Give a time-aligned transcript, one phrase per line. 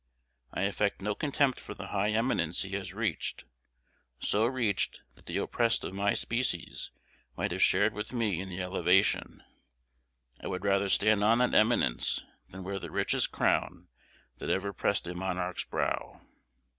[0.51, 3.45] I affect no contempt for the high eminence he has reached,
[4.17, 6.89] so reached that the oppressed of my species
[7.37, 9.43] might have shared with me in the elevation,
[10.43, 13.89] I would rather stand on that eminence than wear the richest crown
[14.39, 16.21] that ever pressed a monarch's brow."